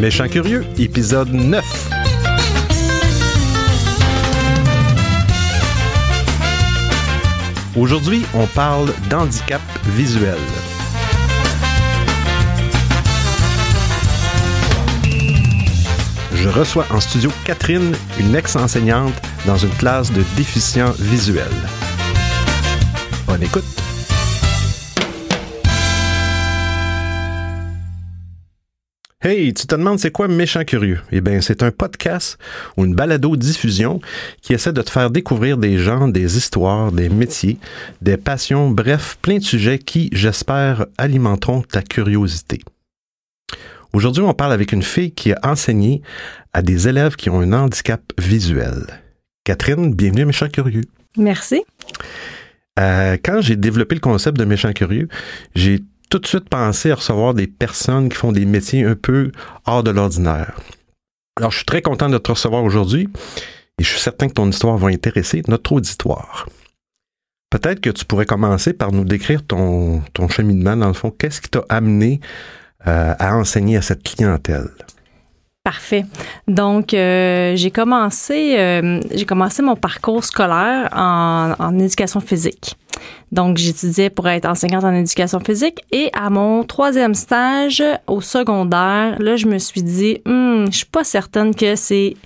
[0.00, 1.90] Méchant Curieux, épisode 9.
[7.76, 10.38] Aujourd'hui, on parle d'handicap visuel.
[16.32, 19.12] Je reçois en studio Catherine, une ex-enseignante
[19.46, 21.44] dans une classe de déficients visuels.
[23.26, 23.89] Bonne écoute.
[29.22, 30.98] Hey, tu te demandes c'est quoi Méchant Curieux?
[31.12, 32.38] Eh bien, c'est un podcast
[32.78, 34.00] ou une balado-diffusion
[34.40, 37.58] qui essaie de te faire découvrir des gens, des histoires, des métiers,
[38.00, 42.60] des passions, bref, plein de sujets qui, j'espère, alimenteront ta curiosité.
[43.92, 46.00] Aujourd'hui, on parle avec une fille qui a enseigné
[46.54, 48.86] à des élèves qui ont un handicap visuel.
[49.44, 50.84] Catherine, bienvenue à Méchant Curieux.
[51.18, 51.62] Merci.
[52.78, 55.08] Euh, quand j'ai développé le concept de Méchant Curieux,
[55.54, 55.80] j'ai
[56.10, 59.30] tout de suite pensé à recevoir des personnes qui font des métiers un peu
[59.64, 60.60] hors de l'ordinaire.
[61.36, 63.08] Alors, je suis très content de te recevoir aujourd'hui
[63.78, 66.46] et je suis certain que ton histoire va intéresser notre auditoire.
[67.48, 71.10] Peut-être que tu pourrais commencer par nous décrire ton, ton cheminement, dans le fond.
[71.10, 72.20] Qu'est-ce qui t'a amené
[72.86, 74.68] euh, à enseigner à cette clientèle?
[75.62, 76.06] Parfait.
[76.48, 82.76] Donc, euh, j'ai commencé, euh, j'ai commencé mon parcours scolaire en, éducation physique.
[83.30, 89.20] Donc, j'étudiais pour être enseignante en éducation physique et à mon troisième stage au secondaire,
[89.20, 92.16] là, je me suis dit, hmm, je suis pas certaine que c'est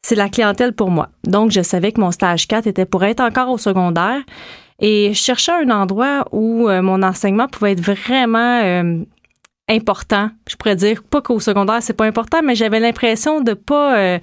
[0.00, 1.08] c'est la clientèle pour moi.
[1.24, 4.22] Donc, je savais que mon stage 4 était pour être encore au secondaire
[4.78, 9.04] et je cherchais un endroit où euh, mon enseignement pouvait être vraiment
[9.68, 10.30] important.
[10.48, 14.18] Je pourrais dire pas qu'au secondaire c'est pas important, mais j'avais l'impression de pas euh,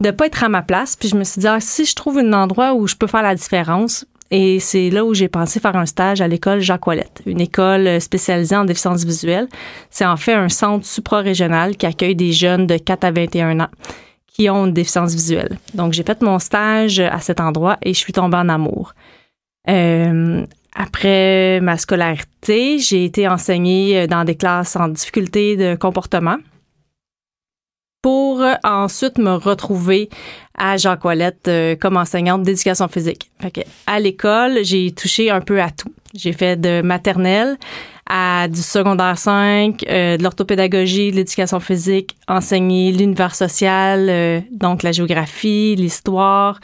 [0.00, 0.96] de pas être à ma place.
[0.96, 3.22] Puis je me suis dit ah, si je trouve un endroit où je peux faire
[3.22, 4.06] la différence.
[4.30, 8.00] Et c'est là où j'ai pensé faire un stage à l'école Jacques Ouellette, une école
[8.00, 9.48] spécialisée en déficience visuelle.
[9.90, 13.68] C'est en fait un centre supra-régional qui accueille des jeunes de 4 à 21 ans
[14.34, 15.58] qui ont une déficience visuelle.
[15.74, 18.94] Donc j'ai fait mon stage à cet endroit et je suis tombée en amour.
[19.68, 26.36] Euh, après ma scolarité, j'ai été enseignée dans des classes en difficulté de comportement
[28.02, 30.10] pour ensuite me retrouver
[30.58, 33.30] à Jacques Ouellette euh, comme enseignante d'éducation physique.
[33.40, 35.92] Fait que à l'école, j'ai touché un peu à tout.
[36.14, 37.56] J'ai fait de maternelle
[38.06, 44.82] à du secondaire 5, euh, de l'orthopédagogie, de l'éducation physique, enseigné l'univers social, euh, donc
[44.82, 46.60] la géographie, l'histoire,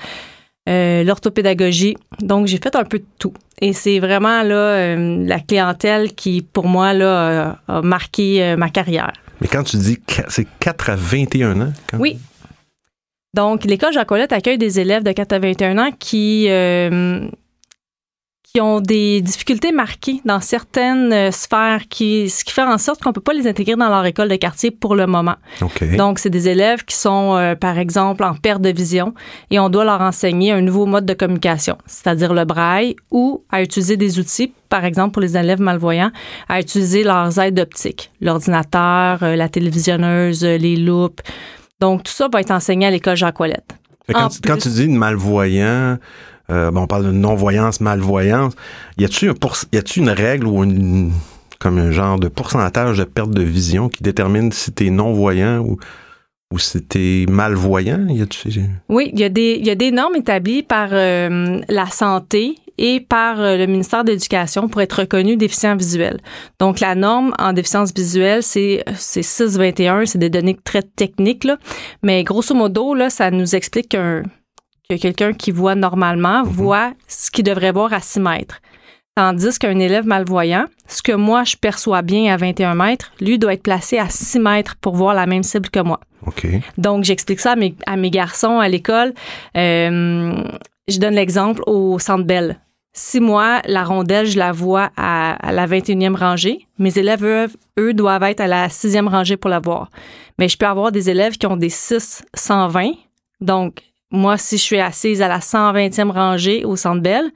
[0.69, 1.97] euh, l'orthopédagogie.
[2.21, 3.33] Donc, j'ai fait un peu de tout.
[3.61, 8.57] Et c'est vraiment là euh, la clientèle qui, pour moi, là, a, a marqué euh,
[8.57, 9.13] ma carrière.
[9.41, 11.73] Mais quand tu dis c'est 4 à 21 ans?
[11.91, 12.19] quand- Oui.
[13.35, 17.29] Donc, l'école Ouellette accueille des élèves de 4 à 21 ans qui, euh,
[18.53, 23.01] qui ont des difficultés marquées dans certaines euh, sphères, qui, ce qui fait en sorte
[23.01, 25.37] qu'on peut pas les intégrer dans leur école de quartier pour le moment.
[25.97, 29.15] Donc, c'est des élèves qui sont, euh, par exemple, en perte de vision
[29.51, 33.63] et on doit leur enseigner un nouveau mode de communication, c'est-à-dire le braille ou à
[33.63, 36.11] utiliser des outils, par exemple, pour les élèves malvoyants,
[36.49, 41.21] à utiliser leurs aides optiques, l'ordinateur, euh, la télévisionneuse, euh, les loupes.
[41.81, 43.77] Donc, tout ça va être enseigné à l'école Jacques Ouellette.
[44.07, 45.99] Fait quand, quand tu dis malvoyant,
[46.51, 48.55] euh, bon, on parle de non-voyance, malvoyance,
[48.99, 49.31] y a-tu
[49.97, 51.13] une règle ou une,
[51.59, 55.79] comme un genre de pourcentage de perte de vision qui détermine si t'es non-voyant ou,
[56.53, 58.07] ou t'es malvoyant?
[58.09, 58.25] Y
[58.89, 63.01] Oui, il y a des, y a des normes établies par euh, la santé et
[63.01, 66.19] par euh, le ministère de l'Éducation pour être reconnu déficient visuel.
[66.59, 71.59] Donc, la norme en déficience visuelle, c'est, c'est 621, c'est des données très techniques, là.
[72.03, 74.23] Mais grosso modo, là, ça nous explique qu'un,
[74.91, 78.61] que quelqu'un qui voit normalement voit ce qu'il devrait voir à 6 mètres.
[79.15, 83.55] Tandis qu'un élève malvoyant, ce que moi je perçois bien à 21 mètres, lui doit
[83.55, 86.01] être placé à 6 mètres pour voir la même cible que moi.
[86.27, 86.47] OK.
[86.77, 89.15] Donc, j'explique ça à mes, à mes garçons à l'école.
[89.57, 90.43] Euh,
[90.89, 92.59] je donne l'exemple au Centre Bell.
[92.93, 97.47] Si moi, la rondelle, je la vois à, à la 21e rangée, mes élèves, eux,
[97.79, 99.91] eux, doivent être à la 6e rangée pour la voir.
[100.39, 102.91] Mais je peux avoir des élèves qui ont des 6 120.
[103.41, 107.31] Donc, moi, si je suis assise à la 120e rangée au Centre Bell,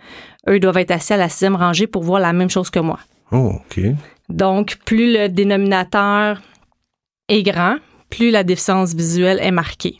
[0.48, 2.98] eux doivent être assis à la 6e rangée pour voir la même chose que moi.
[3.32, 3.80] Oh, OK.
[4.28, 6.40] Donc, plus le dénominateur
[7.28, 7.76] est grand,
[8.10, 9.98] plus la déficience visuelle est marquée.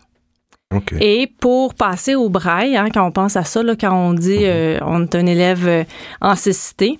[0.74, 0.94] OK.
[1.00, 4.40] Et pour passer au braille, hein, quand on pense à ça, là, quand on dit
[4.42, 5.84] euh, on est un élève euh,
[6.20, 6.98] en cécité,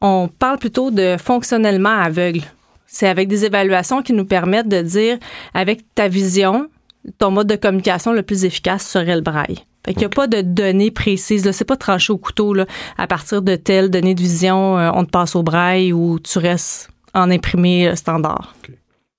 [0.00, 2.42] on parle plutôt de fonctionnellement aveugle.
[2.86, 5.18] C'est avec des évaluations qui nous permettent de dire,
[5.54, 6.68] avec ta vision,
[7.18, 9.64] ton mode de communication le plus efficace serait le braille.
[9.84, 11.44] Fait qu'il n'y a pas de données précises.
[11.44, 11.52] Là.
[11.52, 12.54] C'est pas tranché au couteau.
[12.54, 12.66] Là.
[12.96, 16.38] À partir de telle donnée de vision, euh, on te passe au braille ou tu
[16.38, 18.54] restes en imprimé euh, standard.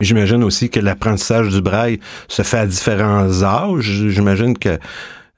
[0.01, 4.07] J'imagine aussi que l'apprentissage du braille se fait à différents âges.
[4.09, 4.77] J'imagine que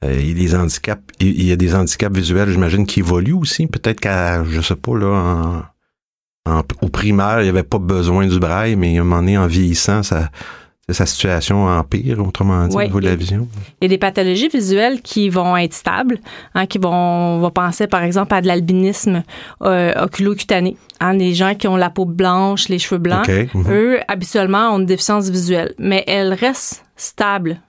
[0.06, 3.34] euh, il, y a des handicaps, il y a des handicaps visuels, j'imagine, qui évoluent
[3.34, 3.68] aussi.
[3.68, 5.74] Peut-être qu'à, je sais pas, là,
[6.82, 9.48] au primaire, il n'y avait pas besoin du braille, mais à un moment donné, en
[9.48, 10.30] vieillissant, ça,
[10.94, 13.48] sa situation empire, autrement dit, au niveau de la vision?
[13.82, 16.20] Il y a des pathologies visuelles qui vont être stables,
[16.56, 19.24] hein, qui vont, on va penser par exemple à de l'albinisme
[19.64, 20.78] euh, oculocutané.
[21.02, 23.66] Hein, les gens qui ont la peau blanche, les cheveux blancs, mhm.
[23.70, 27.60] eux, habituellement, ont une déficience visuelle, mais elles restent stables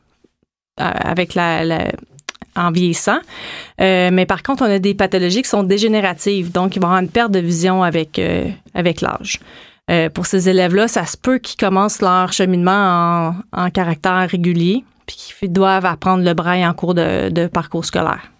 [0.80, 1.90] euh, avec la,
[2.54, 3.18] en vieillissant.
[3.80, 7.02] Euh, mais par contre, on a des pathologies qui sont dégénératives, donc ils vont avoir
[7.02, 8.20] une perte de vision avec,
[8.74, 9.40] avec l'âge.
[9.90, 15.16] Euh, pour ces élèves-là, ça se peut qu'ils commencent leur cheminement en, caractère régulier, puis
[15.16, 18.30] qu'ils doivent apprendre le braille en cours de, parcours scolaire.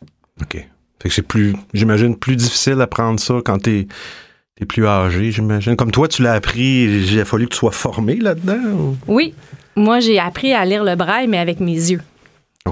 [0.43, 0.67] OK.
[1.01, 3.87] Fait que c'est plus, j'imagine, plus difficile d'apprendre ça quand t'es
[4.61, 5.77] es plus âgé, j'imagine.
[5.77, 8.97] Comme toi, tu l'as appris, il a fallu que tu sois formé là-dedans?
[9.07, 9.33] Oui.
[9.77, 12.01] Moi, j'ai appris à lire le braille, mais avec mes yeux.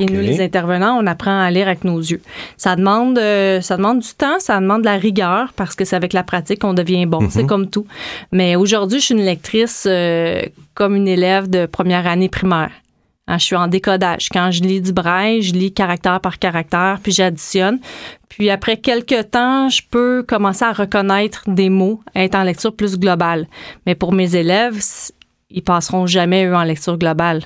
[0.01, 2.21] Et nous, les intervenants, on apprend à lire avec nos yeux.
[2.57, 5.97] Ça demande, euh, ça demande du temps, ça demande de la rigueur parce que c'est
[5.97, 7.29] avec la pratique qu'on devient bon.
[7.31, 7.49] C'est mhm.
[7.49, 7.87] comme tout.
[8.33, 10.43] Mais aujourd'hui, je suis une lectrice euh,
[10.75, 12.71] comme une élève de première année primaire.
[13.29, 14.29] Hein, je suis en décodage.
[14.31, 17.81] Quand je lis du braille, je lis caractère par caractère, puis j'additionne.
[18.29, 22.97] Puis après quelques temps, je peux commencer à reconnaître des mots, être en lecture plus
[22.99, 23.49] globale.
[23.85, 24.81] Mais pour mes élèves,
[25.51, 27.43] ils passeront jamais, eux, en lecture globale.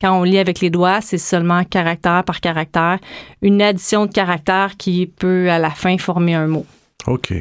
[0.00, 2.98] Quand on lit avec les doigts, c'est seulement caractère par caractère,
[3.42, 6.66] une addition de caractères qui peut à la fin former un mot.
[7.06, 7.34] OK.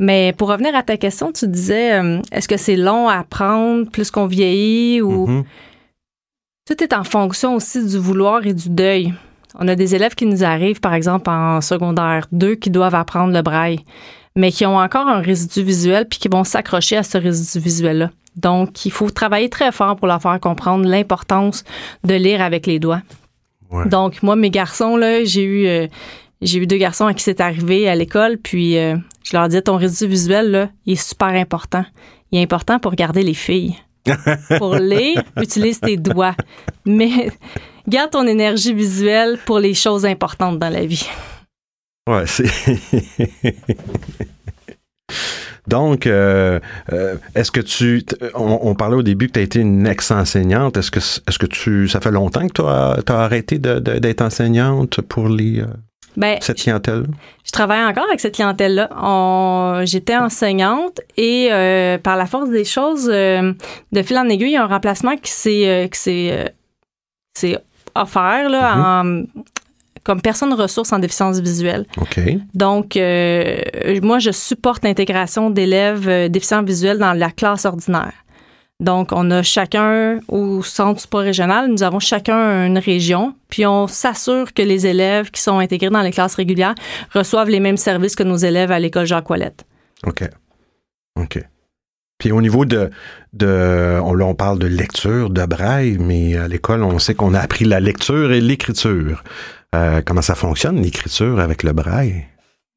[0.00, 3.88] Mais pour revenir à ta question, tu disais, euh, est-ce que c'est long à apprendre
[3.90, 5.26] plus qu'on vieillit ou...
[5.26, 5.44] Mm-hmm.
[6.66, 9.12] Tout est en fonction aussi du vouloir et du deuil.
[9.58, 13.34] On a des élèves qui nous arrivent, par exemple, en secondaire 2 qui doivent apprendre
[13.34, 13.80] le braille,
[14.36, 18.10] mais qui ont encore un résidu visuel puis qui vont s'accrocher à ce résidu visuel-là.
[18.36, 21.64] Donc, il faut travailler très fort pour leur faire comprendre l'importance
[22.04, 23.02] de lire avec les doigts.
[23.86, 25.86] Donc, moi, mes garçons, là, j'ai eu, euh,
[26.42, 29.62] j'ai eu deux garçons à qui c'est arrivé à l'école, puis euh, je leur disais,
[29.62, 31.84] ton résidu visuel, là, il est super important.
[32.32, 33.76] Il est important pour garder les filles.
[34.58, 36.34] pour lire, utilise tes doigts.
[36.84, 37.30] Mais
[37.88, 41.08] garde ton énergie visuelle pour les choses importantes dans la vie.
[42.08, 42.50] Ouais, c'est.
[45.66, 46.58] Donc, euh,
[46.92, 48.04] euh, est-ce que tu,
[48.34, 50.76] on, parlait au début que tu as été une ex-enseignante.
[50.76, 55.28] Est-ce que, est-ce que tu, ça fait longtemps que tu as, arrêté d'être enseignante pour
[55.28, 55.66] les, euh,
[56.16, 57.06] ben, cette clientèle?
[57.44, 59.84] Je travaille encore avec cette clientèle-là.
[59.84, 61.50] J'étais enseignante et
[62.02, 65.30] par la force des choses, de fil en aiguille, il y a un remplacement qui
[65.30, 67.56] s'est, qui
[67.94, 69.24] offert là, mm-hmm.
[69.26, 69.42] en
[70.04, 71.86] comme personne ressource en déficience visuelle.
[72.54, 73.60] Donc, euh,
[74.02, 78.12] moi, je supporte l'intégration d'élèves euh, déficients visuels dans la classe ordinaire.
[78.80, 83.86] Donc, on a chacun au centre support régional, nous avons chacun une région, puis on
[83.86, 86.74] s'assure que les élèves qui sont intégrés dans les classes régulières
[87.12, 89.66] reçoivent les mêmes services que nos élèves à l'école Jacques Ouellette.
[90.06, 90.24] OK.
[91.20, 91.44] OK.
[92.16, 92.90] Puis au niveau de,
[93.32, 97.34] de on, là, on parle de lecture, de braille, mais à l'école, on sait qu'on
[97.34, 99.24] a appris la lecture et l'écriture.
[99.74, 102.26] Euh, comment ça fonctionne, l'écriture avec le braille?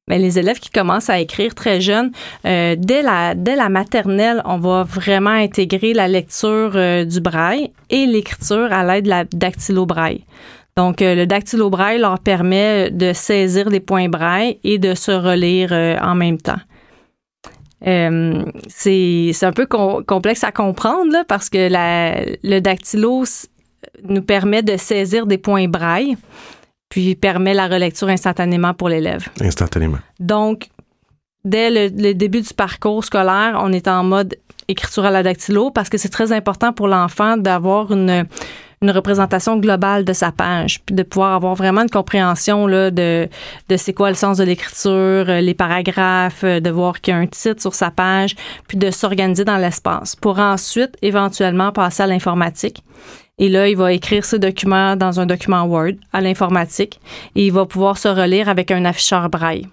[0.07, 2.12] Mais les élèves qui commencent à écrire très jeunes,
[2.46, 8.72] euh, dès, la, maternelle, on va vraiment intégrer la lecture euh, du braille et l'écriture
[8.72, 10.25] à l'aide de la dactylo-braille.
[10.75, 16.15] Donc, le dactylo-braille leur permet de saisir des points braille et de se relire en
[16.15, 16.60] même temps.
[17.84, 23.24] c'est un peu complexe à comprendre parce que le dactylo
[24.03, 26.18] nous permet de saisir des points braille
[26.94, 29.28] puis permet la relecture instantanément pour l'élève.
[29.42, 29.98] Instantanément.
[30.20, 30.68] Donc,
[31.44, 34.36] dès le, début du parcours scolaire, on est en mode
[34.68, 38.28] écriture à la dactylo parce que c'est très important pour l'enfant d'avoir une,
[38.84, 43.28] une représentation globale de sa page, puis de pouvoir avoir vraiment une compréhension là, de,
[43.70, 47.26] de c'est quoi le sens de l'écriture, les paragraphes, de voir qu'il y a un
[47.26, 48.36] titre sur sa page,
[48.68, 52.84] puis de s'organiser dans l'espace pour ensuite éventuellement passer à l'informatique.
[53.40, 57.00] Et là, il va écrire ce document dans un document Word à l'informatique
[57.36, 59.68] et il va pouvoir se relire avec un afficheur braille.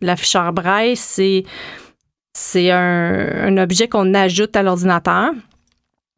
[0.00, 1.44] L'afficheur braille, c'est
[2.36, 5.32] c'est un, objet qu'on ajoute à l'ordinateur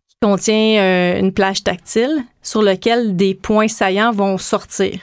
[0.08, 4.98] qui contient euh, une plage tactile sur lequel des points saillants vont sortir.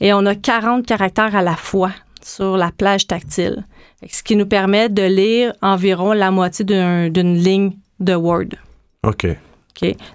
[0.00, 3.64] Et on a 40 caractères à la fois sur la plage tactile,
[4.08, 8.56] ce qui nous permet de lire environ la moitié d'une ligne de Word.
[9.04, 9.28] OK.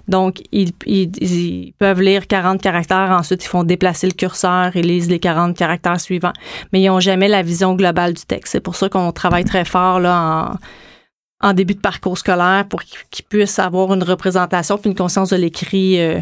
[0.08, 0.72] Donc, ils,
[1.78, 6.00] peuvent lire 40 caractères, ensuite ils font déplacer le curseur et lisent les 40 caractères
[6.00, 6.32] suivants,
[6.72, 8.52] mais ils n'ont jamais la vision globale du texte.
[8.52, 10.54] C'est pour ça qu'on travaille très fort là,
[11.40, 15.36] en début de parcours scolaire pour qu'ils puissent avoir une représentation puis une conscience de
[15.36, 16.20] l'écrit euh,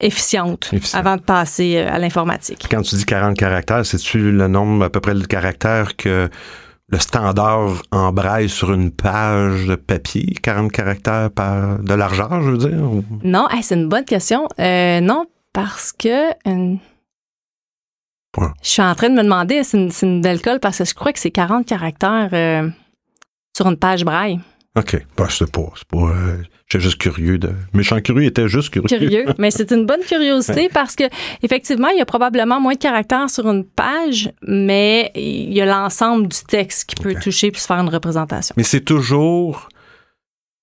[0.00, 0.98] efficiente Efficient.
[0.98, 2.66] avant de passer euh, à l'informatique.
[2.70, 6.28] Quand tu dis 40 caractères, c'est-tu le nombre à peu près de caractères que
[6.88, 10.34] le standard en braille sur une page de papier?
[10.42, 12.82] 40 caractères par de largeur, je veux dire?
[12.82, 14.46] ou- Non, hey, c'est une bonne question.
[14.60, 16.74] Euh, non, parce que euh,
[18.36, 18.48] Ouais.
[18.62, 20.84] je suis en train de me demander, c'est une, c'est une belle colle parce que
[20.84, 22.68] je crois que c'est 40 caractères euh,
[23.56, 24.40] sur une page braille.
[24.76, 25.06] OK.
[25.16, 25.70] Bah, je sais pas.
[25.76, 25.98] C'est pas.
[26.10, 26.36] euh,
[26.68, 27.50] J'étais juste curieux de.
[27.74, 28.88] Méchant curieux était juste curieux.
[28.88, 31.04] Curieux, mais c'est une bonne curiosité parce que
[31.42, 35.66] effectivement, il y a probablement moins de caractères sur une page, mais il y a
[35.66, 38.54] l'ensemble du texte qui peut toucher puis se faire une représentation.
[38.56, 39.68] Mais c'est toujours.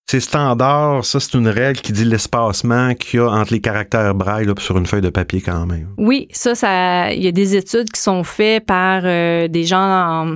[0.09, 4.13] C'est standard, ça, c'est une règle qui dit l'espacement qu'il y a entre les caractères
[4.13, 5.87] braille là, sur une feuille de papier quand même.
[5.97, 9.79] Oui, ça, ça, il y a des études qui sont faites par euh, des gens
[9.79, 10.35] en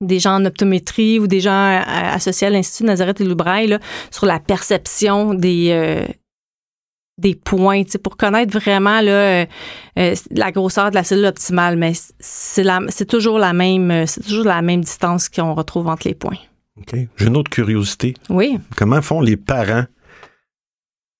[0.00, 3.78] des gens en optométrie ou des gens euh, associés à l'Institut Nazareth et Loubraille là,
[4.10, 6.06] sur la perception des euh,
[7.18, 9.46] des points, pour connaître vraiment là,
[9.98, 14.60] euh, la grosseur de la cellule optimale, mais c'est toujours la même, c'est toujours la
[14.60, 16.36] même distance qu'on retrouve entre les points.
[16.78, 16.94] OK.
[17.16, 18.12] J'ai une autre curiosité.
[18.28, 18.58] Oui.
[18.76, 19.84] Comment font les parents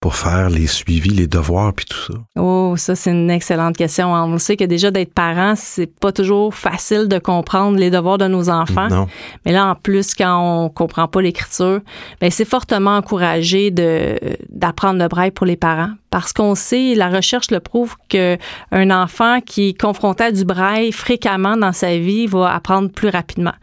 [0.07, 2.15] pour faire les suivis, les devoirs, puis tout ça?
[2.39, 4.13] Oh, ça, c'est une excellente question.
[4.13, 8.17] On le sait que déjà d'être parent, c'est pas toujours facile de comprendre les devoirs
[8.17, 8.87] de nos enfants.
[8.87, 9.09] Non.
[9.45, 11.81] Mais là, en plus, quand on comprend pas l'écriture,
[12.21, 14.17] ben c'est fortement encouragé de
[14.49, 18.39] d'apprendre le braille pour les parents parce qu'on sait, la recherche le prouve que
[18.71, 23.09] un enfant qui est confronté à du braille fréquemment dans sa vie va apprendre plus
[23.09, 23.55] rapidement.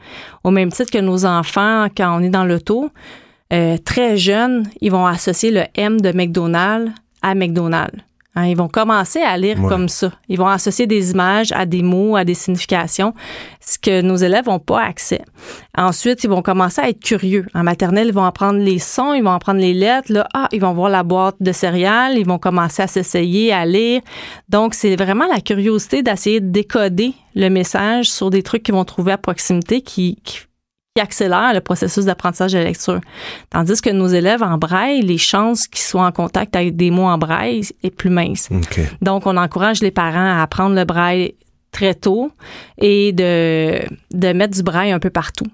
[0.44, 2.92] Au même titre que nos enfants, quand on est dans l'auto,
[3.54, 6.92] euh, très jeunes, ils vont associer le M de McDonald's
[7.22, 7.98] à McDonald's.
[8.36, 9.70] Hein, ils vont commencer à lire Ouais.
[9.70, 10.12] comme ça.
[10.28, 13.14] Ils vont associer des images à des mots, à des significations,
[13.62, 15.22] ce que nos élèves n'ont pas accès.
[15.78, 17.46] Ensuite, ils vont commencer à être curieux.
[17.54, 20.12] En maternelle, ils vont apprendre les sons, ils vont apprendre les lettres.
[20.12, 23.68] Là, ah, ils vont voir la boîte de céréales, ils vont commencer à s'essayer à
[23.68, 24.02] lire.
[24.50, 28.84] Donc, c'est vraiment la curiosité d'essayer de décoder le message sur des trucs qu'ils vont
[28.86, 30.40] trouver à proximité qui, qui,
[30.96, 33.02] qui accélère le processus d'apprentissage de la lecture.
[33.50, 37.08] Tandis que nos élèves en braille, les chances qu'ils soient en contact avec des mots
[37.08, 38.50] en braille est plus mince.
[39.02, 41.34] Donc, on encourage les parents à apprendre le braille
[41.72, 42.32] très tôt
[42.78, 43.80] et de,
[44.12, 45.48] de mettre du braille un peu partout.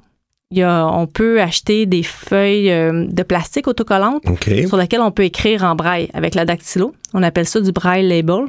[0.52, 4.24] Il y a, on peut acheter des feuilles euh, de plastique autocollantes
[4.66, 6.96] sur lesquelles on peut écrire en braille avec la dactylo.
[7.14, 8.46] On appelle ça du braille label.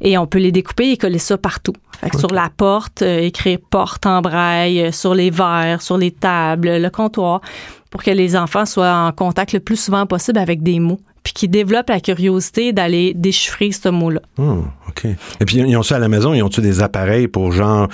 [0.00, 1.74] Et on peut les découper et coller ça partout.
[2.00, 5.98] Fait que Sur la porte, euh, écrire porte en braille, euh, sur les verres, sur
[5.98, 7.42] les tables, le comptoir,
[7.90, 11.32] pour que les enfants soient en contact le plus souvent possible avec des mots, puis
[11.32, 14.20] qu'ils développent la curiosité d'aller déchiffrer ce mot-là.
[14.38, 15.06] Oh, OK.
[15.06, 16.34] Et puis, ils ont ça à la maison?
[16.34, 17.88] Ils ont-tu des appareils pour, genre,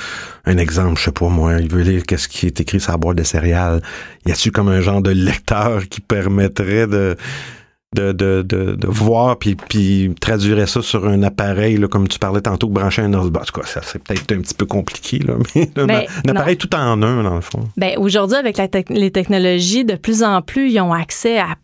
[0.45, 2.99] un exemple, je sais pas moi, il veut lire qu'est-ce qui est écrit sur la
[2.99, 3.83] boîte de céréales.
[4.27, 7.17] Y a-tu comme un genre de lecteur qui permettrait de,
[7.95, 12.19] de, de, de, de voir puis, puis traduire ça sur un appareil, là, comme tu
[12.19, 13.43] parlais tantôt, brancher un ordinateur.
[13.43, 16.31] En tout cas, ça, c'est peut-être un petit peu compliqué, là, mais un, Mais un
[16.31, 17.69] appareil tout en un, dans le fond.
[17.77, 21.55] Ben aujourd'hui, avec la les technologies, de plus en plus, ils ont accès à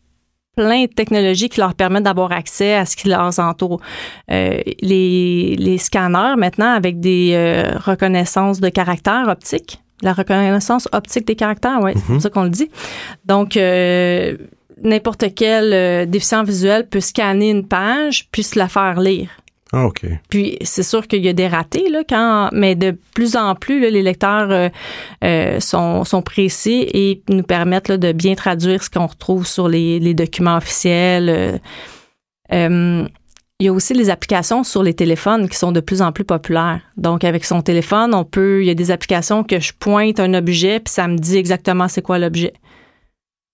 [0.56, 3.80] plein de technologies qui leur permettent d'avoir accès à ce qui leur entoure.
[4.30, 11.26] Euh, les, les scanners, maintenant, avec des euh, reconnaissances de caractères optiques, la reconnaissance optique
[11.26, 12.70] des caractères, oui, c'est comme ça qu'on le dit.
[13.25, 14.36] Donc, euh,
[14.82, 19.28] n'importe quel euh, déficient visuel peut scanner une page puis se la faire lire.
[19.78, 19.88] Ah.
[20.30, 23.78] Puis c'est sûr qu'il y a des ratés, là, quand, mais de plus en plus,
[23.78, 24.68] les lecteurs euh,
[25.23, 30.56] euh, sont, précis et nous permettent de bien traduire ce qu'on retrouve sur les, documents
[30.56, 31.61] officiels.
[32.52, 33.04] Euh,
[33.59, 36.25] il y a aussi les applications sur les téléphones qui sont de plus en plus
[36.25, 36.80] populaires.
[36.97, 40.33] Donc, avec son téléphone, on peut, il y a des applications que je pointe un
[40.33, 42.54] objet puis ça me dit exactement c'est quoi l'objet.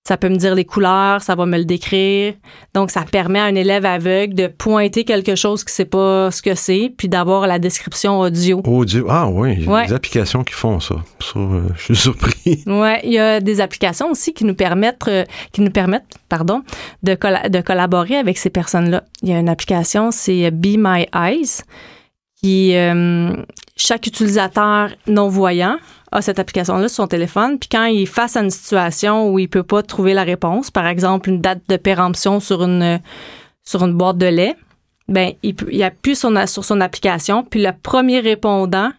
[0.04, 2.34] Ça peut me dire les couleurs, ça va me le décrire.
[2.74, 6.42] Donc, ça permet à un élève aveugle de pointer quelque chose qui sait pas ce
[6.42, 8.60] que c'est, puis d'avoir la description audio.
[8.64, 9.06] Audio.
[9.08, 9.54] Ah, oui.
[9.58, 9.86] Il y a Ouais.
[9.86, 10.96] des applications qui font ça.
[11.20, 12.64] Ça, euh, je suis surpris.
[12.66, 16.62] Ouais, il y a des applications aussi qui nous permettent, euh, qui nous permettent, pardon,
[17.04, 19.04] de, colla- de collaborer avec ces personnes-là.
[19.22, 21.62] Il y a une application, c'est Be My Eyes,
[22.42, 23.36] qui euh,
[23.76, 25.76] chaque utilisateur non voyant
[26.12, 27.58] a cette application-là sur son téléphone.
[27.58, 30.70] Puis quand il est face à une situation où il peut pas trouver la réponse,
[30.70, 33.00] par exemple une date de péremption sur une
[33.64, 34.56] sur une boîte de lait,
[35.08, 38.90] ben il, appuie sur, sur son application, puis le premier répondant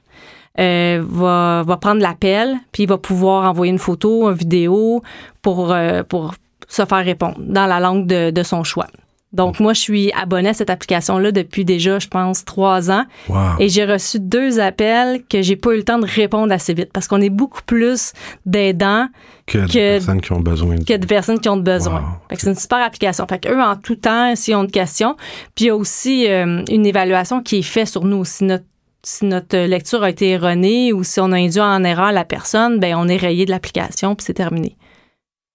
[0.60, 5.02] euh, va, va prendre l'appel, puis il va pouvoir envoyer une photo, une vidéo
[5.42, 6.34] pour, euh, pour
[6.68, 8.88] se faire répondre dans la langue de, de son choix.
[9.34, 13.06] Donc, moi, je suis abonnée à cette application-là depuis déjà, je pense, trois ans.
[13.30, 13.38] Wow.
[13.60, 16.92] Et j'ai reçu deux appels que j'ai pas eu le temps de répondre assez vite
[16.94, 18.14] parce qu'on est beaucoup plus
[18.46, 19.08] d'aidants
[19.48, 22.00] Que de que- personnes qui ont besoin de a de personnes qui ont besoin.
[22.02, 22.08] Wow.
[22.30, 23.26] Fait que c'est une super application.
[23.28, 25.16] Fait qu'eux, en tout temps, s'ils ont des questions,
[25.56, 28.24] puis il y a aussi euh, une évaluation qui est faite sur nous.
[28.26, 28.66] Si notre,
[29.04, 32.80] si notre lecture a été erronée ou si on a induit en erreur la personne,
[32.80, 34.78] ben on est rayé de l'application puis c'est terminé.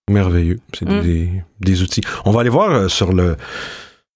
[0.09, 0.59] Merveilleux.
[0.77, 1.03] C'est Mm.
[1.03, 1.29] des,
[1.61, 2.03] des outils.
[2.25, 3.37] On va aller voir euh, sur le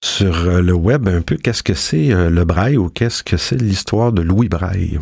[0.04, 3.36] sur euh, le web un peu qu'est-ce que c'est euh, le braille ou qu'est-ce que
[3.36, 4.98] c'est l'histoire de Louis Braille?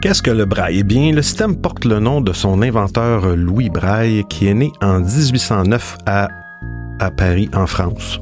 [0.00, 0.78] Qu'est-ce que le braille?
[0.80, 4.70] Eh bien, le système porte le nom de son inventeur Louis Braille, qui est né
[4.80, 6.28] en 1809 à,
[7.00, 8.20] à Paris, en France.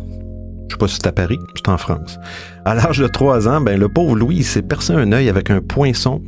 [0.68, 2.18] Je sais pas si c'est à Paris, c'est en France.
[2.64, 5.61] À l'âge de 3 ans, ben, le pauvre Louis s'est percé un œil avec un
[5.61, 6.23] poinçon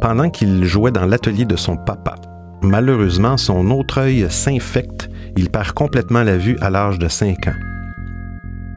[0.00, 2.16] pendant qu'il jouait dans l'atelier de son papa.
[2.62, 5.08] Malheureusement, son autre œil s'infecte.
[5.36, 7.54] Il perd complètement la vue à l'âge de 5 ans.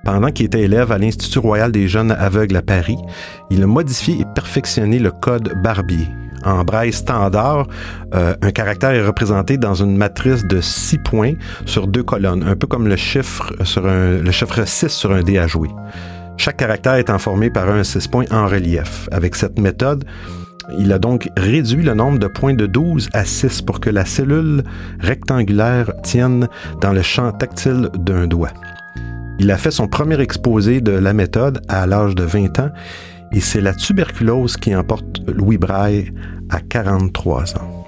[0.06, 2.98] Pendant qu'il était élève à l'Institut royal des jeunes aveugles à Paris,
[3.50, 6.08] il a modifié et perfectionné le code Barbier.
[6.46, 7.68] En braille standard,
[8.14, 11.34] euh, un caractère est représenté dans une matrice de 6 points
[11.66, 15.24] sur deux colonnes, un peu comme le chiffre, sur un, le chiffre 6 sur un
[15.24, 15.70] dé à jouer.
[16.38, 19.10] Chaque caractère étant formé par un 6 points en relief.
[19.12, 20.06] Avec cette méthode,
[20.78, 24.06] il a donc réduit le nombre de points de 12 à 6 pour que la
[24.06, 24.64] cellule
[25.00, 26.48] rectangulaire tienne
[26.82, 28.52] dans le champ tactile d'un doigt.
[29.40, 32.70] Il a fait son premier exposé de la méthode à l'âge de 20 ans
[33.36, 36.14] et c'est la tuberculose qui emporte Louis Braille
[36.50, 37.86] à 43 ans.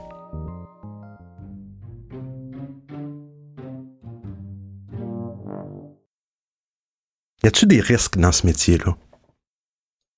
[7.43, 8.97] Y a-tu des risques dans ce métier-là?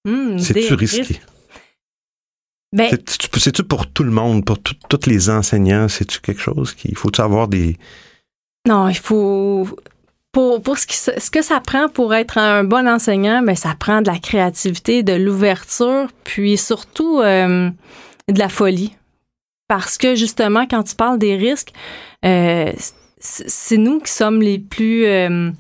[0.06, 1.20] Des C'est-tu risqué?
[2.76, 2.98] Ben,
[3.36, 5.88] C'est-tu pour tout le monde, pour tous les enseignants?
[5.90, 7.78] C'est-tu quelque chose qu'il faut-tu avoir des.
[8.68, 9.68] non, il faut.
[10.40, 13.56] Pour, pour ce, qui, se- ce que ça prend pour être un bon enseignant, ben,
[13.58, 17.70] ça prend de la créativité, de l'ouverture, puis surtout euh,
[18.30, 18.96] de la folie.
[19.68, 21.74] Parce que justement, quand tu parles des risques,
[22.24, 22.72] euh,
[23.20, 25.06] c'est nous qui sommes les plus.
[25.08, 25.52] euh,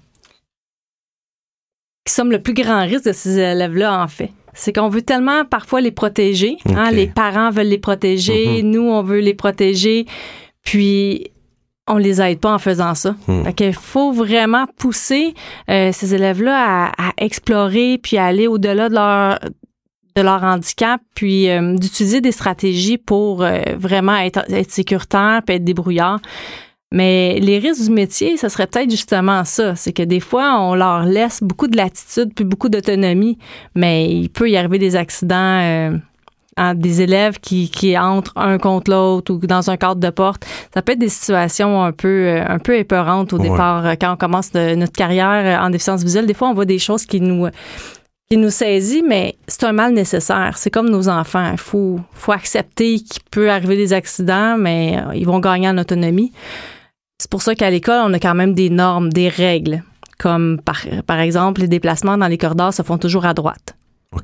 [2.06, 4.32] qui sommes le plus grand risque de ces élèves-là, en fait.
[4.54, 6.56] C'est qu'on veut tellement parfois les protéger.
[6.78, 10.06] hein, les parents veulent les protéger, nous, on veut les protéger.
[10.64, 11.32] Puis,
[11.90, 13.16] on les aide pas en faisant ça.
[13.28, 13.44] Hmm.
[13.44, 15.34] Fait qu'il faut vraiment pousser
[15.70, 19.40] euh, ces élèves-là à, à explorer puis à aller au-delà de leur
[20.16, 25.56] de leur handicap, puis euh, d'utiliser des stratégies pour euh, vraiment être, être sécuritaire puis
[25.56, 26.20] être débrouillard.
[26.92, 29.76] Mais les risques du métier, ça serait peut-être justement ça.
[29.76, 33.38] C'est que des fois, on leur laisse beaucoup de latitude puis beaucoup d'autonomie,
[33.76, 36.00] mais il peut y arriver des accidents
[36.76, 40.46] des élèves qui, qui entrent un contre l'autre ou dans un cadre de porte.
[40.74, 43.50] Ça peut être des situations un peu, euh, un peu épeurantes au Ouais.
[43.50, 43.86] départ.
[43.86, 46.66] euh, Quand on commence de- notre carrière euh, en déficience visuelle, des fois, on voit
[46.66, 47.48] des choses qui nous,
[48.30, 50.58] qui nous saisit, mais c'est un mal nécessaire.
[50.58, 51.50] C'est comme nos enfants.
[51.52, 56.32] Il faut, faut accepter qu'il peut arriver des accidents, mais ils vont gagner en autonomie.
[57.18, 59.84] C'est pour ça qu'à l'école, on a quand même des normes, des règles,
[60.20, 63.76] comme par, par exemple, les déplacements dans les corridors se font toujours à droite.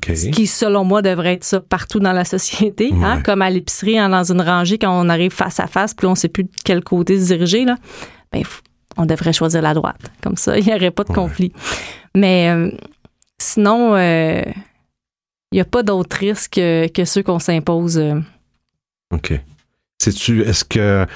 [0.02, 3.98] Ce qui, selon moi, devrait être ça partout dans la société, hein, comme à l'épicerie,
[3.98, 6.44] hein, dans une rangée, quand on arrive face à face, puis on ne sait plus
[6.44, 7.76] de quel côté se diriger, là,
[8.32, 8.42] ben,
[8.96, 10.10] on devrait choisir la droite.
[10.22, 11.14] Comme ça, il n'y aurait pas de Ouais.
[11.14, 11.52] conflit.
[12.16, 12.70] Mais euh,
[13.38, 14.42] sinon, euh,
[15.52, 17.98] il n'y a pas d'autres risques que, que ceux qu'on s'impose.
[17.98, 18.20] euh.
[19.12, 19.40] OK.
[20.02, 21.06] Sais-tu, est-ce que.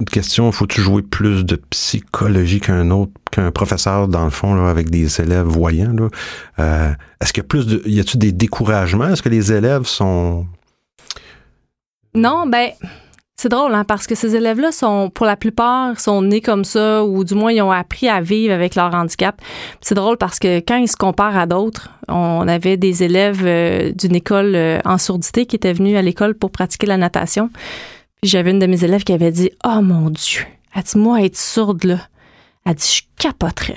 [0.00, 4.70] Une question, faut-tu jouer plus de psychologie qu'un autre, qu'un professeur, dans le fond, là,
[4.70, 5.94] avec des élèves voyants?
[6.58, 7.82] Euh, est-ce qu'il y a plus de.
[7.86, 9.08] Y a-tu des découragements?
[9.08, 10.46] Est-ce que les élèves sont.
[12.14, 12.70] Non, ben,
[13.42, 17.04] c'est drôle, hein, parce que ces élèves-là sont, pour la plupart, sont nés comme ça,
[17.04, 19.40] ou du moins, ils ont appris à vivre avec leur handicap.
[19.80, 23.90] C'est drôle parce que quand ils se comparent à d'autres, on avait des élèves euh,
[23.92, 27.50] d'une école euh, en sourdité qui étaient venus à l'école pour pratiquer la natation.
[28.24, 30.42] J'avais une de mes élèves qui avait dit Oh mon Dieu,
[30.76, 31.98] elle dit Moi, être sourde, là,
[32.64, 33.76] elle dit Je capoterais.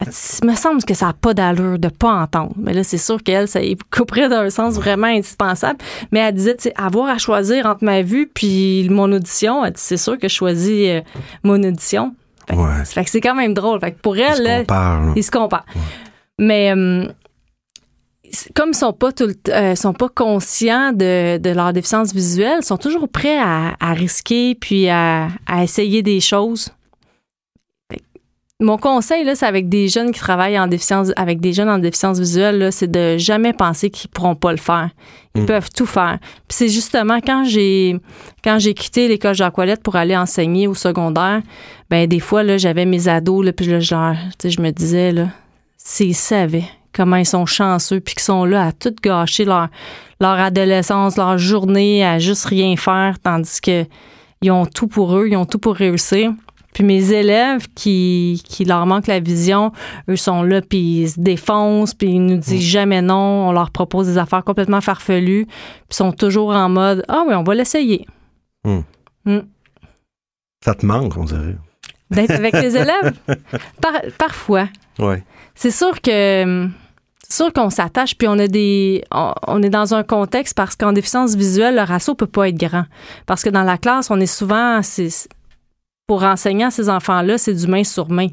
[0.00, 2.52] Elle dit, Il me semble que ça n'a pas d'allure de pas entendre.
[2.56, 5.78] Mais là, c'est sûr qu'elle, ça y couperait d'un sens vraiment indispensable.
[6.12, 9.96] Mais elle disait, avoir à choisir entre ma vue puis mon audition, elle dit, c'est
[9.96, 11.00] sûr que je choisis euh,
[11.42, 12.14] mon audition.
[12.48, 12.84] Fait, Ouais.
[12.84, 13.80] fait que c'est quand même drôle.
[13.80, 15.12] Fait que pour elle, se là, comparent, là?
[15.16, 15.66] ils se comparent.
[16.38, 17.06] Mais euh,
[18.54, 22.58] comme ils sont pas tout le euh, sont pas conscients de, de leur déficience visuelle,
[22.62, 26.70] ils sont toujours prêts à, à risquer puis à, à essayer des choses.
[28.62, 31.78] Mon conseil, là, c'est avec des jeunes qui travaillent en déficience, avec des jeunes en
[31.78, 34.90] déficience visuelle, là, c'est de jamais penser qu'ils pourront pas le faire.
[35.34, 35.46] Ils Mm.
[35.46, 36.18] peuvent tout faire.
[36.46, 37.96] Puis c'est justement quand j'ai
[38.44, 41.40] quand j'ai quitté l'école Jacques Ouellette pour aller enseigner au secondaire,
[41.88, 45.12] ben des fois là, j'avais mes ados là, puis là, je, leur- je me disais
[45.12, 45.28] là,
[45.78, 49.68] s'ils savaient comment ils sont chanceux puis qu'ils sont là à tout gâcher leur
[50.20, 53.84] leur adolescence, leur journée à juste rien faire tandis que
[54.42, 56.32] ils ont tout pour eux, ils ont tout pour réussir.
[56.72, 59.72] Puis mes élèves qui, qui leur manque la vision,
[60.08, 63.48] eux sont là, puis ils se défoncent, puis ils nous disent jamais non.
[63.48, 67.42] On leur propose des affaires complètement farfelues, puis sont toujours en mode Ah oui, on
[67.42, 68.06] va l'essayer.
[70.64, 71.56] Ça te manque, on dirait.
[72.10, 73.12] D'être avec les élèves,
[73.80, 74.68] par- parfois.
[74.98, 75.22] Ouais.
[75.54, 76.68] C'est sûr que
[77.28, 80.74] c'est sûr qu'on s'attache puis on a des on, on est dans un contexte parce
[80.74, 82.84] qu'en déficience visuelle le ratio peut pas être grand
[83.26, 84.80] parce que dans la classe on est souvent
[86.08, 88.26] pour enseigner à ces enfants-là c'est du main sur main.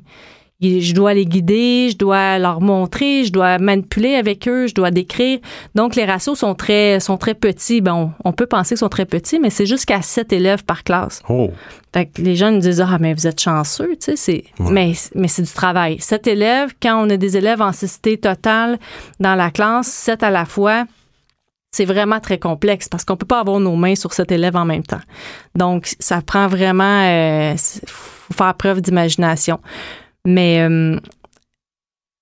[0.60, 4.90] Je dois les guider, je dois leur montrer, je dois manipuler avec eux, je dois
[4.90, 5.38] décrire.
[5.76, 7.80] Donc les ratios sont très sont très petits.
[7.80, 11.22] Bon, on peut penser qu'ils sont très petits, mais c'est jusqu'à sept élèves par classe.
[11.30, 11.52] Oh.
[11.94, 14.44] Fait que les jeunes nous disent Ah, mais vous êtes chanceux, tu sais, c'est.
[14.60, 14.72] Ouais.
[14.72, 15.98] Mais, mais c'est du travail.
[16.00, 18.80] Sept élèves, quand on a des élèves en cécité totale
[19.20, 20.86] dans la classe, sept à la fois,
[21.72, 24.66] c'est vraiment très complexe parce qu'on peut pas avoir nos mains sur sept élèves en
[24.66, 25.02] même temps.
[25.54, 27.04] Donc, ça prend vraiment.
[27.04, 27.54] euh,
[27.88, 29.60] faut faire preuve d'imagination.
[30.28, 30.62] Mais.
[30.62, 31.00] euh,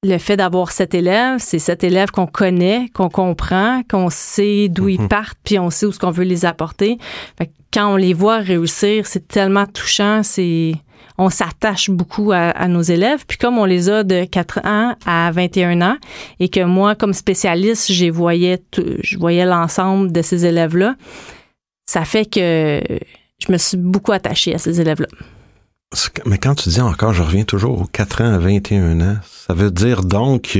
[0.07, 4.87] le fait d'avoir sept élèves, c'est sept élèves qu'on connaît, qu'on comprend, qu'on sait d'où
[4.87, 5.07] ils Mhm.
[5.07, 6.99] partent, puis on sait où ce qu'on veut les apporter.
[7.39, 10.73] Fait que quand on les voit réussir, c'est tellement touchant, c'est
[11.17, 13.25] on s'attache beaucoup à, à nos élèves.
[13.27, 15.97] Puis comme on les a de 4 ans à 21 ans
[16.39, 20.93] et que moi, comme spécialiste, je voyais, tout- je voyais l'ensemble de ces élèves-là,
[21.87, 22.79] ça fait que
[23.39, 25.07] je me suis beaucoup attachée à ces élèves-là.
[26.25, 29.53] Mais quand tu dis encore, je reviens toujours aux 4 ans à 21 ans, ça
[29.53, 30.59] veut dire donc que,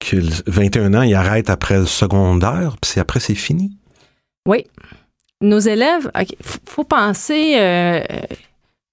[0.00, 3.72] que le 21 ans, il arrête après le secondaire, puis après c'est fini?
[4.46, 4.64] Oui.
[5.40, 8.02] Nos élèves, il faut penser euh,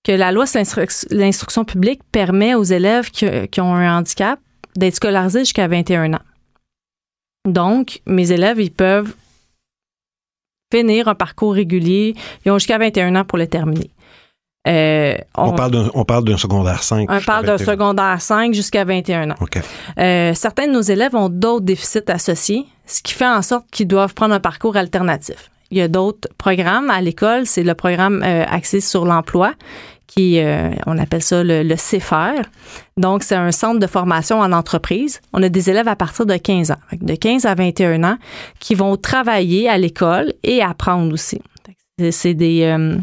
[0.03, 4.39] que la loi sur l'instru- l'instruction publique permet aux élèves qui ont un handicap
[4.75, 6.19] d'être scolarisés jusqu'à 21 ans.
[7.47, 9.13] Donc, mes élèves, ils peuvent
[10.73, 12.15] finir un parcours régulier.
[12.45, 13.91] Ils ont jusqu'à 21 ans pour le terminer.
[14.67, 17.07] Euh, On, on, parle d'un, on parle d'un secondaire 5.
[17.11, 19.35] on parle d'un secondaire 5 jusqu'à 21 ans.
[19.99, 23.87] Euh, certains de nos élèves ont d'autres déficits associés, ce qui fait en sorte qu'ils
[23.87, 25.49] doivent prendre un parcours alternatif.
[25.71, 29.53] Il y a d'autres programmes à l'école, c'est le programme euh, axé sur l'emploi
[30.07, 32.47] qui, euh, on appelle ça le, le CFR.
[32.95, 35.19] Donc, c'est un centre de formation en entreprise.
[35.33, 38.17] On a des élèves à partir de 15 ans, de 15 à 21 ans,
[38.59, 41.41] qui vont travailler à l'école et apprendre aussi.
[41.97, 42.61] C'est c'est des...
[42.63, 42.97] euh,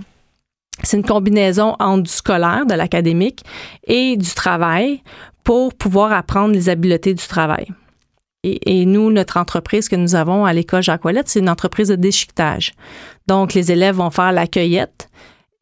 [0.83, 3.43] c'est une combinaison entre du scolaire, de l'académique
[3.87, 5.03] et du travail
[5.45, 7.67] pour pouvoir apprendre les habiletés du travail.
[8.45, 11.97] Et, et nous, notre entreprise que nous avons à l'école Jacques c'est une entreprise de
[11.97, 12.73] déchiquetage.
[13.29, 15.09] Donc, les élèves vont faire la cueillette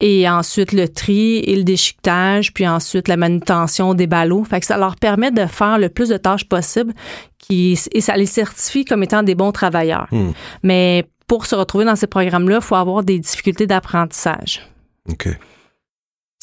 [0.00, 4.44] et ensuite le tri et le déchiquetage, puis ensuite la manutention des ballots.
[4.44, 6.94] Fait que ça leur permet de faire le plus de tâches possible
[7.38, 10.06] qui, et ça les certifie comme étant des bons travailleurs.
[10.10, 10.30] Hmm.
[10.62, 14.66] Mais pour se retrouver dans ces programmes-là, il faut avoir des difficultés d'apprentissage.
[15.08, 15.28] OK.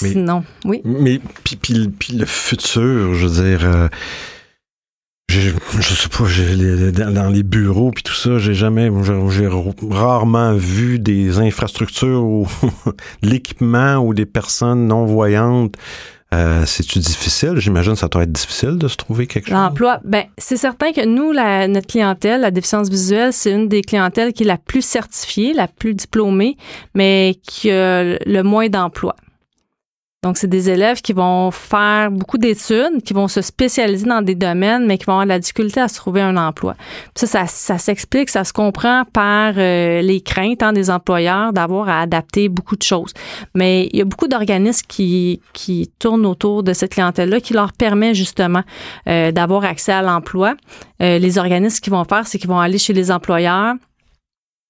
[0.02, 0.82] Mais- Sinon, oui.
[0.86, 3.88] Mais puis, puis- puis le futur, je veux dire, euh,
[5.30, 6.24] je sais pas,
[6.56, 9.48] les- dans les bureaux puis tout ça, j'ai jamais, j'ai
[9.92, 12.94] rarement vu des infrastructures ou de
[13.24, 15.76] l'équipement ou des personnes non voyantes.
[16.34, 17.54] Euh, C'est-tu difficile?
[17.58, 19.54] J'imagine que ça doit être difficile de se trouver quelque chose.
[19.54, 23.82] L'emploi, ben c'est certain que nous, la, notre clientèle, la déficience visuelle, c'est une des
[23.82, 26.58] clientèles qui est la plus certifiée, la plus diplômée,
[26.94, 29.16] mais qui a le moins d'emplois.
[30.28, 34.36] Donc, c'est des élèves qui vont faire beaucoup d'études, qui vont se spécialiser dans des
[34.36, 36.76] domaines, mais qui vont avoir de la difficulté à se trouver un emploi.
[37.16, 41.88] Ça, ça, ça s'explique, ça se comprend par euh, les craintes hein, des employeurs d'avoir
[41.88, 43.14] à adapter beaucoup de choses.
[43.56, 47.72] Mais il y a beaucoup d'organismes qui, qui tournent autour de cette clientèle-là qui leur
[47.72, 48.64] permet justement
[49.08, 50.56] euh, d'avoir accès à l'emploi.
[51.02, 53.76] Euh, les organismes qui vont faire, c'est qu'ils vont aller chez les employeurs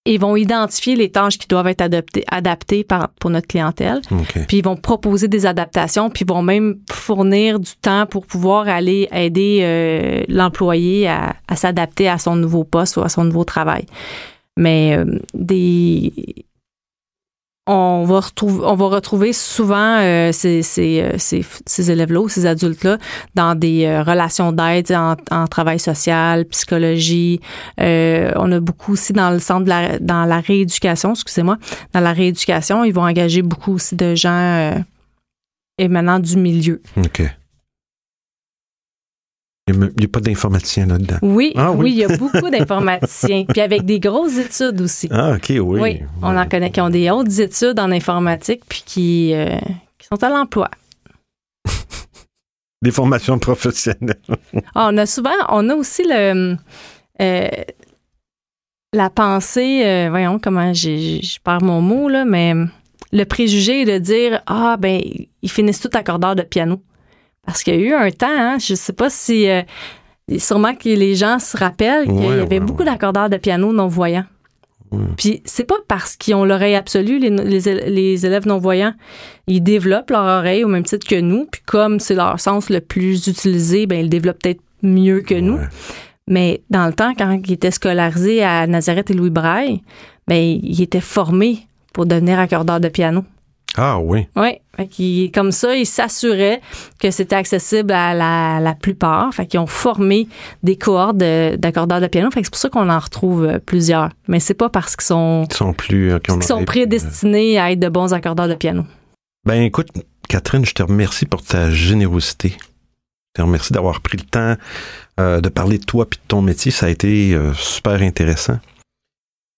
[0.08, 4.00] et vont identifier les tâches qui doivent être adaptées, adaptées par, pour notre clientèle.
[4.48, 8.70] Puis ils vont proposer des adaptations, puis ils vont même fournir du temps pour pouvoir
[8.70, 13.44] aller aider euh, l'employé à, à s'adapter à son nouveau poste ou à son nouveau
[13.44, 13.86] travail.
[14.56, 16.46] Mais euh, des
[17.68, 22.46] on va retrouver on va retrouver souvent euh, ces, ces, euh, ces, élèves-là ou ces
[22.46, 22.98] adultes-là
[23.36, 27.42] dans des euh, relations d'aide en, en travail social, psychologie.
[27.80, 31.58] Euh, on a beaucoup aussi dans le centre de la, dans la rééducation, excusez-moi,
[31.94, 34.80] dans la rééducation, ils vont engager beaucoup aussi de gens euh,
[35.78, 36.82] émanant du milieu.
[39.68, 41.18] Il n'y a, pas d'informaticiens là-dedans.
[41.22, 43.44] Oui, ah oui, il y a beaucoup d'informaticiens.
[43.46, 45.10] Puis avec des grosses études aussi.
[45.12, 45.80] Ah, OK, oui.
[45.82, 49.58] Oui, on en connaît qui ont des hautes études en informatique puis qui, euh,
[49.98, 50.70] qui sont à l'emploi.
[52.82, 54.16] des formations professionnelles.
[54.76, 56.56] Ah, on a souvent, on a aussi le.
[57.22, 57.48] Euh,
[58.94, 62.54] la pensée, euh, voyons comment je perds mon mot, là, mais
[63.12, 65.02] le préjugé de dire Ah, ben,
[65.42, 66.82] ils finissent tout accordeurs de piano.
[67.48, 69.50] Parce qu'il y a eu un temps, hein, je sais pas si.
[69.50, 69.64] Euh,
[70.38, 74.26] sûrement que les gens se rappellent qu'il y avait beaucoup d'accordeurs de piano non-voyants.
[75.18, 78.94] Puis c'est pas parce qu'ils ont l'oreille absolue, les, les, élèves non-voyants.
[79.48, 81.46] Ils développent leur oreille au même titre que nous.
[81.52, 85.60] Puis comme c'est leur sens le plus utilisé, ben ils développent peut-être mieux que nous.
[86.28, 89.82] Mais dans le temps, quand ils étaient scolarisés à Nazareth et Louis Braille,
[90.28, 91.60] ben ils étaient formés
[91.94, 93.24] pour devenir accordeurs de piano.
[93.78, 94.28] Ah oui.
[94.36, 95.32] Oui.
[95.34, 96.62] comme ça, ils s'assuraient
[97.00, 98.14] que c'était accessible à
[98.60, 99.34] la, plupart.
[99.34, 100.28] Fait qu'ils ont formé
[100.64, 102.30] des cohortes d'accordeurs de, piano.
[102.32, 104.10] Fait que c'est pour ça qu'on en retrouve euh, plusieurs.
[104.28, 107.90] Mais c'est pas parce qu'ils sont, ils sont plus, euh, sont prédestinés à être de
[107.90, 108.84] bons accordeurs de piano.
[109.46, 109.90] Ben écoute,
[110.28, 112.56] Catherine, je te remercie pour ta générosité.
[112.60, 114.56] Je te remercie d'avoir pris le temps
[115.20, 116.72] euh, de parler de toi et de ton métier.
[116.72, 118.60] Ça a été super intéressant.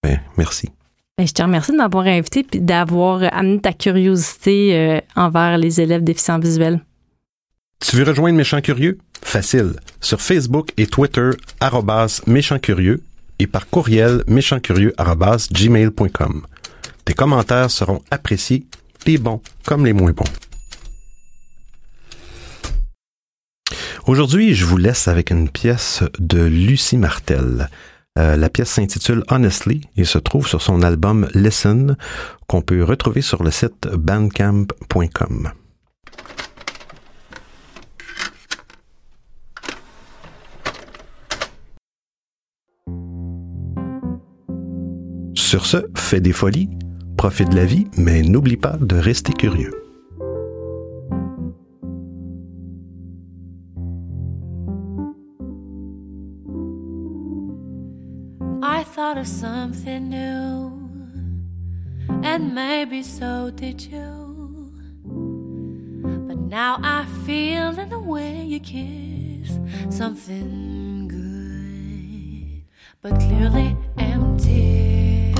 [0.03, 0.69] Ben, merci.
[1.19, 5.81] Ben, je te remercie de m'avoir invité et d'avoir amené ta curiosité euh, envers les
[5.81, 6.79] élèves déficients visuels.
[7.81, 8.99] Tu veux rejoindre Méchants Curieux?
[9.21, 9.73] Facile.
[9.99, 12.21] Sur Facebook et Twitter, arrobas
[12.61, 13.03] Curieux
[13.37, 16.45] et par courriel méchantcurieux.gmail.com.
[17.03, 18.65] Tes commentaires seront appréciés,
[19.05, 20.23] les bons comme les moins bons.
[24.07, 27.67] Aujourd'hui, je vous laisse avec une pièce de Lucie Martel.
[28.17, 31.95] Euh, la pièce s'intitule Honestly et se trouve sur son album Listen
[32.47, 35.51] qu'on peut retrouver sur le site bandcamp.com.
[45.35, 46.69] Sur ce, fais des folies,
[47.17, 49.88] profite de la vie, mais n'oublie pas de rester curieux.
[58.99, 60.73] Thought of something new,
[62.21, 64.73] and maybe so did you.
[66.27, 69.57] But now I feel in the way you kiss
[69.89, 72.65] something good,
[73.01, 75.33] but clearly empty.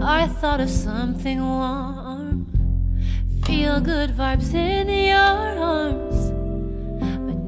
[0.00, 2.46] I thought of something warm,
[3.44, 6.07] feel good vibes in your arms.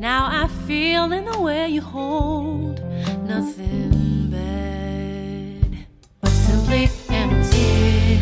[0.01, 2.83] Now I feel in the way you hold
[3.23, 5.87] nothing bad,
[6.23, 8.19] but simply empty.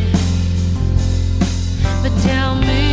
[2.03, 2.88] But tell me.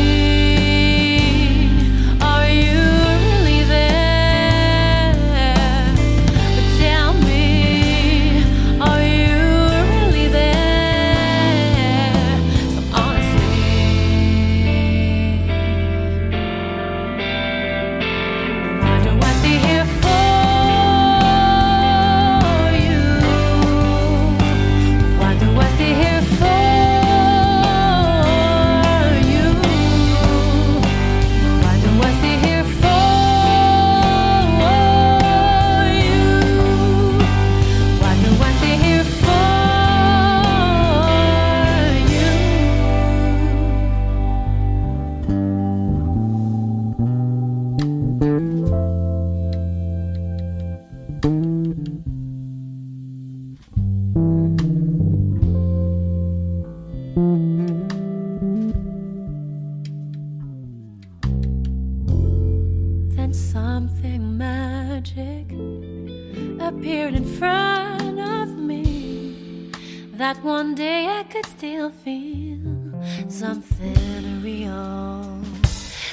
[70.18, 72.94] that one day I could still feel
[73.28, 75.42] something real.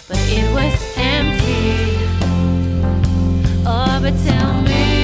[0.08, 1.98] But it was empty.
[3.64, 5.01] Oh, but tell me.